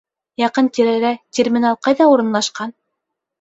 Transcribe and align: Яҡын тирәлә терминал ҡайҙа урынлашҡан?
Яҡын 0.43 0.69
тирәлә 0.77 1.11
терминал 1.41 1.77
ҡайҙа 1.89 2.09
урынлашҡан? 2.15 2.75